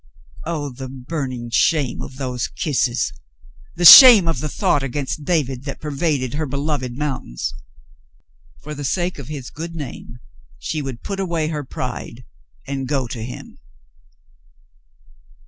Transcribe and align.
Oh, 0.47 0.71
the 0.71 0.89
burning 0.89 1.51
shame 1.51 2.01
of 2.01 2.15
those 2.17 2.47
kisses! 2.47 3.13
The 3.75 3.85
shame 3.85 4.27
of 4.27 4.39
the 4.39 4.49
thought 4.49 4.81
against 4.81 5.25
David 5.25 5.63
that 5.65 5.79
pervaded 5.79 6.33
her 6.33 6.47
beloved 6.47 6.97
mountains! 6.97 7.53
For 8.63 8.73
the 8.73 8.83
sake 8.83 9.19
of 9.19 9.27
his 9.27 9.51
good 9.51 9.75
name, 9.75 10.17
she 10.57 10.81
would 10.81 11.03
put 11.03 11.19
away 11.19 11.49
her 11.49 11.63
pride 11.63 12.23
and 12.65 12.87
go 12.87 13.05
to 13.09 13.23
him. 13.23 13.59